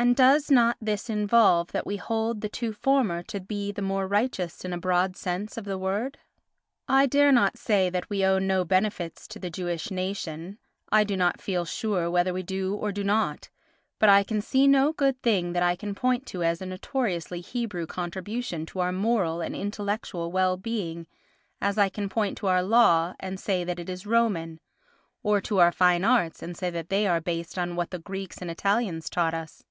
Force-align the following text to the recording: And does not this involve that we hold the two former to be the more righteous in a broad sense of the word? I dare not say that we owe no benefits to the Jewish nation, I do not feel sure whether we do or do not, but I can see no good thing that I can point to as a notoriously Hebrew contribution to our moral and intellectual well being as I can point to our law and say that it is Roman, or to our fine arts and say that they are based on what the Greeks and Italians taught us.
And 0.00 0.14
does 0.14 0.48
not 0.48 0.76
this 0.80 1.10
involve 1.10 1.72
that 1.72 1.84
we 1.84 1.96
hold 1.96 2.40
the 2.40 2.48
two 2.48 2.72
former 2.72 3.20
to 3.24 3.40
be 3.40 3.72
the 3.72 3.82
more 3.82 4.06
righteous 4.06 4.64
in 4.64 4.72
a 4.72 4.78
broad 4.78 5.16
sense 5.16 5.56
of 5.56 5.64
the 5.64 5.76
word? 5.76 6.18
I 6.86 7.06
dare 7.06 7.32
not 7.32 7.58
say 7.58 7.90
that 7.90 8.08
we 8.08 8.24
owe 8.24 8.38
no 8.38 8.64
benefits 8.64 9.26
to 9.26 9.40
the 9.40 9.50
Jewish 9.50 9.90
nation, 9.90 10.58
I 10.92 11.02
do 11.02 11.16
not 11.16 11.40
feel 11.40 11.64
sure 11.64 12.08
whether 12.08 12.32
we 12.32 12.44
do 12.44 12.76
or 12.76 12.92
do 12.92 13.02
not, 13.02 13.48
but 13.98 14.08
I 14.08 14.22
can 14.22 14.40
see 14.40 14.68
no 14.68 14.92
good 14.92 15.20
thing 15.20 15.52
that 15.54 15.64
I 15.64 15.74
can 15.74 15.96
point 15.96 16.26
to 16.26 16.44
as 16.44 16.62
a 16.62 16.66
notoriously 16.66 17.40
Hebrew 17.40 17.84
contribution 17.86 18.66
to 18.66 18.78
our 18.78 18.92
moral 18.92 19.40
and 19.40 19.56
intellectual 19.56 20.30
well 20.30 20.56
being 20.56 21.08
as 21.60 21.76
I 21.76 21.88
can 21.88 22.08
point 22.08 22.38
to 22.38 22.46
our 22.46 22.62
law 22.62 23.14
and 23.18 23.40
say 23.40 23.64
that 23.64 23.80
it 23.80 23.90
is 23.90 24.06
Roman, 24.06 24.60
or 25.24 25.40
to 25.40 25.58
our 25.58 25.72
fine 25.72 26.04
arts 26.04 26.40
and 26.40 26.56
say 26.56 26.70
that 26.70 26.88
they 26.88 27.08
are 27.08 27.20
based 27.20 27.58
on 27.58 27.74
what 27.74 27.90
the 27.90 27.98
Greeks 27.98 28.38
and 28.38 28.48
Italians 28.48 29.10
taught 29.10 29.34
us. 29.34 29.64